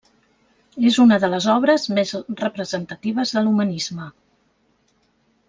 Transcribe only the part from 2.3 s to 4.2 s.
representatives de l'humanisme.